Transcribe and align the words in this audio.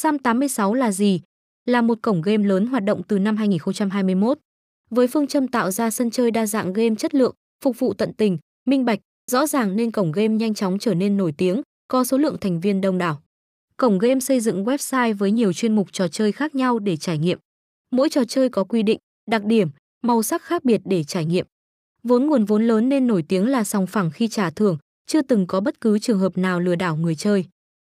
Sam 0.00 0.18
86 0.18 0.74
là 0.74 0.92
gì? 0.92 1.20
Là 1.66 1.82
một 1.82 1.98
cổng 2.02 2.22
game 2.22 2.44
lớn 2.44 2.66
hoạt 2.66 2.84
động 2.84 3.02
từ 3.02 3.18
năm 3.18 3.36
2021. 3.36 4.38
Với 4.90 5.06
phương 5.06 5.26
châm 5.26 5.48
tạo 5.48 5.70
ra 5.70 5.90
sân 5.90 6.10
chơi 6.10 6.30
đa 6.30 6.46
dạng 6.46 6.72
game 6.72 6.94
chất 6.94 7.14
lượng, 7.14 7.34
phục 7.64 7.78
vụ 7.78 7.94
tận 7.94 8.12
tình, 8.12 8.38
minh 8.66 8.84
bạch, 8.84 8.98
rõ 9.30 9.46
ràng 9.46 9.76
nên 9.76 9.90
cổng 9.90 10.12
game 10.12 10.28
nhanh 10.28 10.54
chóng 10.54 10.78
trở 10.78 10.94
nên 10.94 11.16
nổi 11.16 11.32
tiếng, 11.38 11.62
có 11.88 12.04
số 12.04 12.18
lượng 12.18 12.36
thành 12.40 12.60
viên 12.60 12.80
đông 12.80 12.98
đảo. 12.98 13.22
Cổng 13.76 13.98
game 13.98 14.20
xây 14.20 14.40
dựng 14.40 14.64
website 14.64 15.14
với 15.14 15.30
nhiều 15.30 15.52
chuyên 15.52 15.76
mục 15.76 15.92
trò 15.92 16.08
chơi 16.08 16.32
khác 16.32 16.54
nhau 16.54 16.78
để 16.78 16.96
trải 16.96 17.18
nghiệm. 17.18 17.38
Mỗi 17.90 18.08
trò 18.08 18.24
chơi 18.24 18.48
có 18.48 18.64
quy 18.64 18.82
định, 18.82 18.98
đặc 19.30 19.44
điểm, 19.44 19.68
màu 20.02 20.22
sắc 20.22 20.42
khác 20.42 20.64
biệt 20.64 20.80
để 20.84 21.04
trải 21.04 21.24
nghiệm. 21.24 21.46
Vốn 22.02 22.26
nguồn 22.26 22.44
vốn 22.44 22.66
lớn 22.66 22.88
nên 22.88 23.06
nổi 23.06 23.24
tiếng 23.28 23.46
là 23.48 23.64
sòng 23.64 23.86
phẳng 23.86 24.10
khi 24.10 24.28
trả 24.28 24.50
thưởng, 24.50 24.78
chưa 25.06 25.22
từng 25.22 25.46
có 25.46 25.60
bất 25.60 25.80
cứ 25.80 25.98
trường 25.98 26.18
hợp 26.18 26.38
nào 26.38 26.60
lừa 26.60 26.74
đảo 26.74 26.96
người 26.96 27.14
chơi. 27.14 27.44